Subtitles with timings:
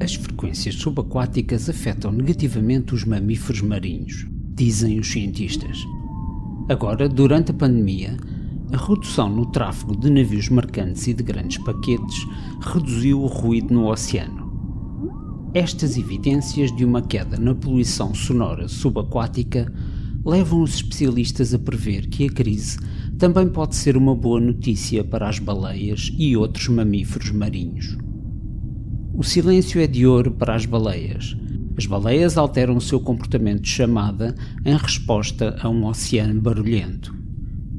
[0.00, 5.78] As frequências subaquáticas afetam negativamente os mamíferos marinhos, dizem os cientistas.
[6.68, 8.16] Agora, durante a pandemia,
[8.72, 12.26] a redução no tráfego de navios mercantes e de grandes paquetes
[12.60, 14.52] reduziu o ruído no oceano.
[15.54, 19.72] Estas evidências de uma queda na poluição sonora subaquática
[20.24, 22.78] levam os especialistas a prever que a crise
[23.16, 27.96] também pode ser uma boa notícia para as baleias e outros mamíferos marinhos.
[29.16, 31.36] O silêncio é de ouro para as baleias.
[31.78, 37.14] As baleias alteram o seu comportamento de chamada em resposta a um oceano barulhento.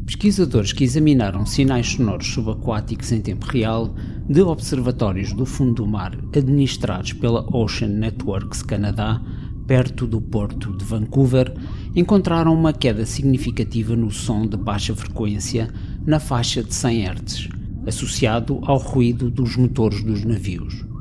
[0.06, 3.94] Pesquisadores que examinaram sinais sonoros subaquáticos em tempo real
[4.30, 9.22] de observatórios do fundo do mar administrados pela Ocean Networks Canadá,
[9.68, 11.54] perto do porto de Vancouver,
[11.94, 15.70] encontraram uma queda significativa no som de baixa frequência
[16.06, 17.50] na faixa de 100 Hz,
[17.86, 20.95] associado ao ruído dos motores dos navios.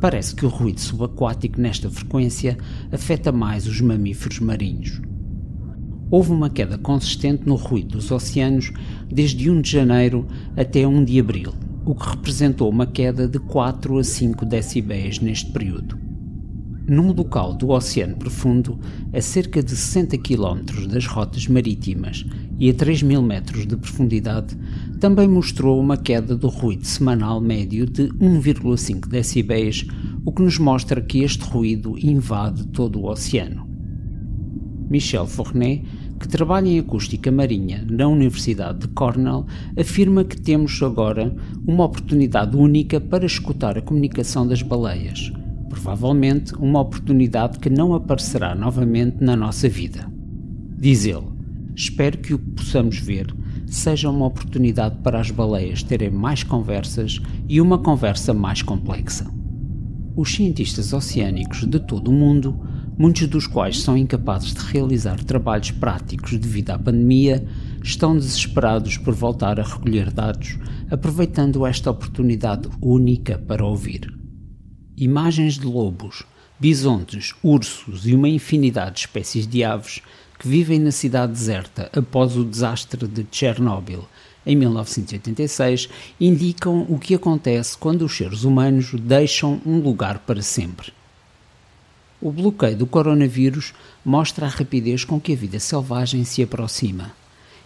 [0.00, 2.58] Parece que o ruído subaquático nesta frequência
[2.92, 5.00] afeta mais os mamíferos marinhos.
[6.10, 8.72] Houve uma queda consistente no ruído dos oceanos
[9.08, 11.52] desde 1 de janeiro até 1 de abril,
[11.84, 16.05] o que representou uma queda de 4 a 5 decibéis neste período.
[16.88, 18.78] Num local do Oceano Profundo,
[19.12, 22.24] a cerca de 60 km das rotas marítimas
[22.60, 24.56] e a 3 mil metros de profundidade,
[25.00, 29.84] também mostrou uma queda do ruído semanal médio de 1,5 decibéis,
[30.24, 33.68] o que nos mostra que este ruído invade todo o oceano.
[34.88, 35.82] Michel Fournet,
[36.20, 39.44] que trabalha em acústica marinha na Universidade de Cornell,
[39.76, 41.34] afirma que temos agora
[41.66, 45.32] uma oportunidade única para escutar a comunicação das baleias
[45.76, 50.10] provavelmente uma oportunidade que não aparecerá novamente na nossa vida.
[50.78, 51.26] Diz ele:
[51.74, 53.26] Espero que o que possamos ver
[53.66, 59.30] seja uma oportunidade para as baleias terem mais conversas e uma conversa mais complexa.
[60.16, 62.58] Os cientistas oceânicos de todo o mundo,
[62.96, 67.46] muitos dos quais são incapazes de realizar trabalhos práticos devido à pandemia,
[67.82, 70.58] estão desesperados por voltar a recolher dados,
[70.90, 74.15] aproveitando esta oportunidade única para ouvir.
[74.98, 76.22] Imagens de lobos,
[76.58, 80.00] bisontes, ursos e uma infinidade de espécies de aves
[80.38, 84.08] que vivem na cidade deserta após o desastre de Chernobyl
[84.46, 90.94] em 1986 indicam o que acontece quando os seres humanos deixam um lugar para sempre.
[92.18, 97.12] O bloqueio do coronavírus mostra a rapidez com que a vida selvagem se aproxima.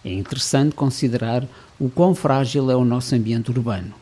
[0.03, 1.47] É interessante considerar
[1.79, 3.93] o quão frágil é o nosso ambiente urbano.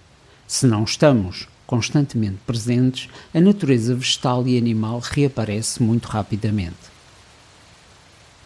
[0.48, 6.90] Se não estamos constantemente presentes, a natureza vegetal e animal reaparece muito rapidamente.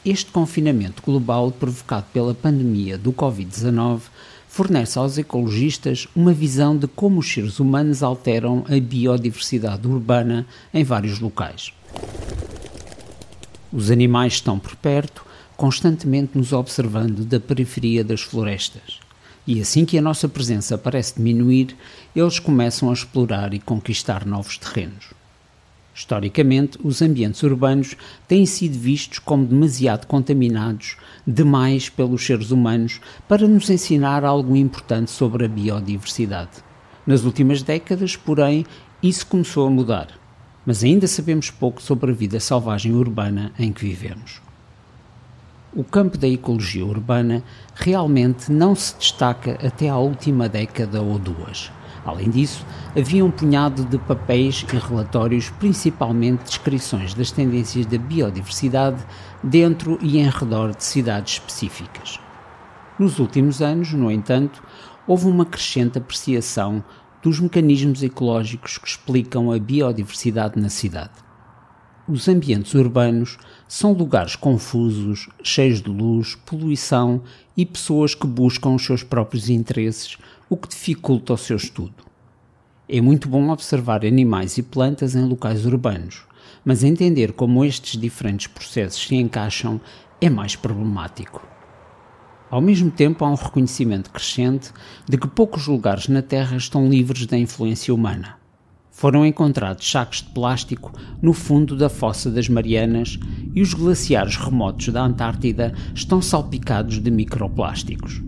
[0.03, 4.01] Este confinamento global provocado pela pandemia do Covid-19
[4.49, 10.83] fornece aos ecologistas uma visão de como os seres humanos alteram a biodiversidade urbana em
[10.83, 11.71] vários locais.
[13.71, 18.99] Os animais estão por perto, constantemente nos observando da periferia das florestas.
[19.45, 21.75] E assim que a nossa presença parece diminuir,
[22.15, 25.13] eles começam a explorar e conquistar novos terrenos.
[25.93, 27.95] Historicamente, os ambientes urbanos
[28.27, 30.95] têm sido vistos como demasiado contaminados
[31.27, 36.63] demais pelos seres humanos para nos ensinar algo importante sobre a biodiversidade.
[37.05, 38.65] Nas últimas décadas, porém,
[39.03, 40.07] isso começou a mudar,
[40.65, 44.41] mas ainda sabemos pouco sobre a vida selvagem urbana em que vivemos
[45.75, 51.71] o campo da ecologia urbana realmente não se destaca até à última década ou duas.
[52.05, 59.03] Além disso, havia um punhado de papéis e relatórios, principalmente descrições das tendências da biodiversidade
[59.41, 62.19] dentro e em redor de cidades específicas.
[62.99, 64.61] Nos últimos anos, no entanto,
[65.07, 66.83] houve uma crescente apreciação
[67.21, 71.32] dos mecanismos ecológicos que explicam a biodiversidade na cidade.
[72.05, 77.21] Os ambientes urbanos são lugares confusos, cheios de luz, poluição
[77.55, 80.17] e pessoas que buscam os seus próprios interesses,
[80.49, 82.03] o que dificulta o seu estudo.
[82.89, 86.23] É muito bom observar animais e plantas em locais urbanos,
[86.65, 89.79] mas entender como estes diferentes processos se encaixam
[90.19, 91.41] é mais problemático.
[92.51, 94.73] Ao mesmo tempo, há um reconhecimento crescente
[95.07, 98.42] de que poucos lugares na Terra estão livres da influência humana
[99.03, 103.19] foram encontrados sacos de plástico no fundo da Fossa das Marianas
[103.53, 108.23] e os glaciares remotos da Antártida estão salpicados de microplásticos.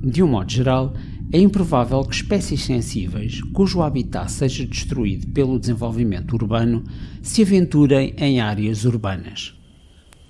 [0.00, 0.94] De um modo geral,
[1.32, 6.84] é improvável que espécies sensíveis, cujo habitat seja destruído pelo desenvolvimento urbano,
[7.20, 9.52] se aventurem em áreas urbanas.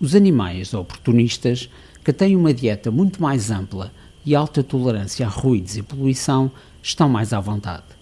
[0.00, 1.68] Os animais oportunistas,
[2.02, 3.92] que têm uma dieta muito mais ampla
[4.24, 6.50] e alta tolerância a ruídos e poluição,
[6.82, 7.97] estão mais à vontade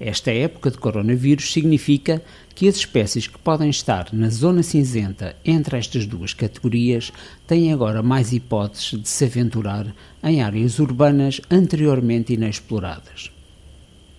[0.00, 2.22] Esta época de coronavírus significa
[2.54, 7.12] que as espécies que podem estar na zona cinzenta entre estas duas categorias
[7.48, 9.92] têm agora mais hipóteses de se aventurar
[10.22, 13.32] em áreas urbanas anteriormente inexploradas.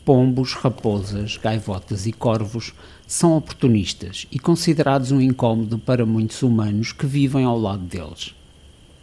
[0.03, 2.73] Pombos, raposas, gaivotas e corvos
[3.07, 8.35] são oportunistas e considerados um incômodo para muitos humanos que vivem ao lado deles.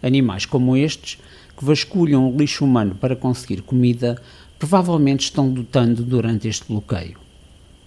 [0.03, 1.19] Animais como estes,
[1.57, 4.21] que vasculham o lixo humano para conseguir comida,
[4.59, 7.19] provavelmente estão lutando durante este bloqueio.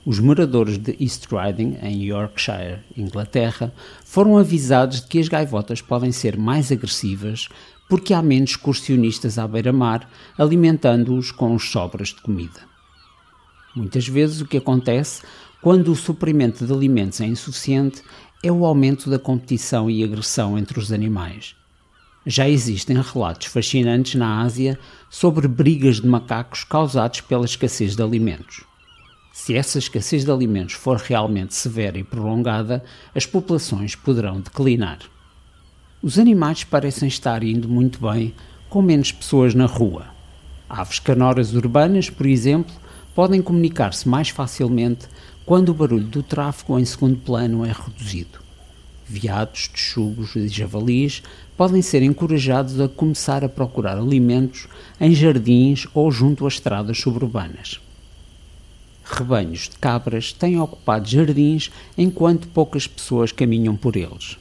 [0.05, 3.71] Os moradores de East Riding, em Yorkshire, Inglaterra,
[4.03, 7.47] foram avisados de que as gaivotas podem ser mais agressivas
[7.89, 12.61] porque há menos excursionistas à beira-mar, alimentando-os com sobras de comida.
[13.75, 15.21] Muitas vezes o que acontece
[15.61, 18.01] quando o suprimento de alimentos é insuficiente
[18.41, 21.55] é o aumento da competição e agressão entre os animais.
[22.25, 24.77] Já existem relatos fascinantes na Ásia
[25.09, 28.63] sobre brigas de macacos causados pela escassez de alimentos.
[29.31, 32.83] Se essa escassez de alimentos for realmente severa e prolongada,
[33.15, 34.99] as populações poderão declinar.
[36.03, 38.33] Os animais parecem estar indo muito bem
[38.69, 40.07] com menos pessoas na rua.
[40.67, 42.75] Aves canoras urbanas, por exemplo,
[43.15, 45.07] podem comunicar-se mais facilmente
[45.45, 48.48] quando o barulho do tráfego em segundo plano é reduzido.
[49.11, 51.23] Veados, texugos e javalis
[51.57, 54.67] podem ser encorajados a começar a procurar alimentos
[55.01, 57.81] em jardins ou junto a estradas suburbanas.
[59.03, 64.37] Rebanhos de cabras têm ocupado jardins enquanto poucas pessoas caminham por eles.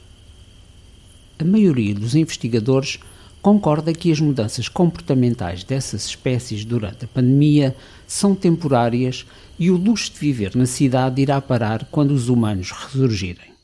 [1.38, 2.99] A maioria dos investigadores
[3.41, 7.75] concorda que as mudanças comportamentais dessas espécies durante a pandemia
[8.06, 9.25] são temporárias
[9.59, 13.57] e o luxo de viver na cidade irá parar quando os humanos ressurgirem.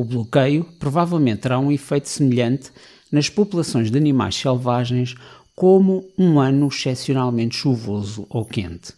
[0.00, 2.70] O bloqueio provavelmente terá um efeito semelhante
[3.12, 5.14] nas populações de animais selvagens,
[5.54, 8.94] como um ano excepcionalmente chuvoso ou quente.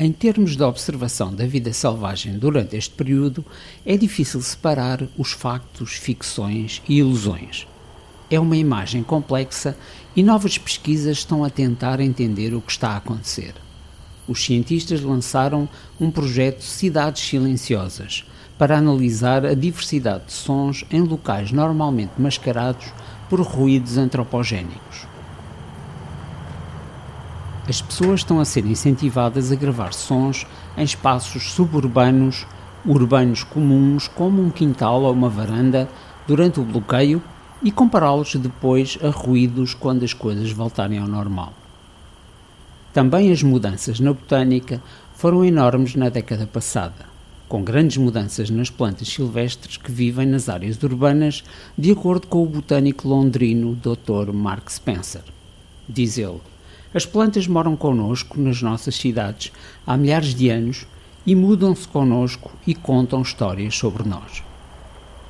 [0.00, 3.44] Em termos de observação da vida selvagem durante este período,
[3.84, 7.66] é difícil separar os factos, ficções e ilusões.
[8.30, 9.76] É uma imagem complexa
[10.16, 13.54] e novas pesquisas estão a tentar entender o que está a acontecer.
[14.26, 15.68] Os cientistas lançaram
[16.00, 18.24] um projeto Cidades Silenciosas
[18.58, 22.86] para analisar a diversidade de sons em locais normalmente mascarados
[23.28, 25.06] por ruídos antropogénicos.
[27.68, 32.46] As pessoas estão a ser incentivadas a gravar sons em espaços suburbanos,
[32.84, 35.88] urbanos comuns, como um quintal ou uma varanda,
[36.26, 37.20] durante o bloqueio
[37.62, 41.52] e compará-los depois a ruídos quando as coisas voltarem ao normal.
[42.92, 44.80] Também as mudanças na botânica
[45.14, 47.15] foram enormes na década passada
[47.48, 51.44] com grandes mudanças nas plantas silvestres que vivem nas áreas urbanas,
[51.78, 54.32] de acordo com o botânico londrino Dr.
[54.32, 55.22] Mark Spencer.
[55.88, 56.40] Diz ele:
[56.92, 59.52] As plantas moram connosco nas nossas cidades
[59.86, 60.86] há milhares de anos
[61.24, 64.42] e mudam-se connosco e contam histórias sobre nós.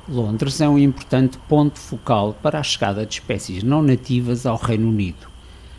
[0.09, 4.87] Londres é um importante ponto focal para a chegada de espécies não nativas ao Reino
[4.87, 5.27] Unido,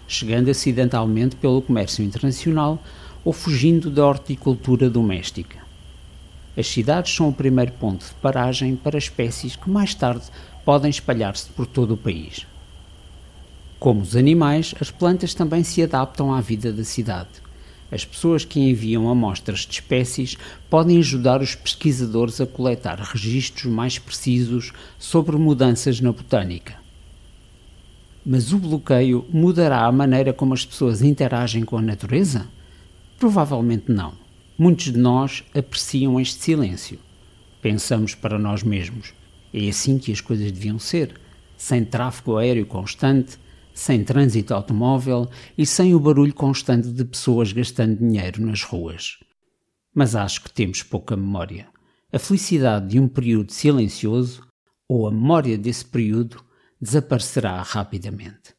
[0.06, 2.82] chegando acidentalmente pelo comércio internacional
[3.24, 5.67] ou fugindo da horticultura doméstica.
[6.58, 10.24] As cidades são o primeiro ponto de paragem para espécies que mais tarde
[10.64, 12.48] podem espalhar-se por todo o país.
[13.78, 17.28] Como os animais, as plantas também se adaptam à vida da cidade.
[17.92, 20.36] As pessoas que enviam amostras de espécies
[20.68, 26.74] podem ajudar os pesquisadores a coletar registros mais precisos sobre mudanças na botânica.
[28.26, 32.48] Mas o bloqueio mudará a maneira como as pessoas interagem com a natureza?
[33.16, 34.27] Provavelmente não.
[34.60, 36.98] Muitos de nós apreciam este silêncio.
[37.62, 39.14] Pensamos para nós mesmos:
[39.54, 41.14] é assim que as coisas deviam ser,
[41.56, 43.38] sem tráfego aéreo constante,
[43.72, 49.18] sem trânsito automóvel e sem o barulho constante de pessoas gastando dinheiro nas ruas.
[49.94, 51.68] Mas acho que temos pouca memória.
[52.12, 54.42] A felicidade de um período silencioso
[54.88, 56.44] ou a memória desse período
[56.80, 58.57] desaparecerá rapidamente.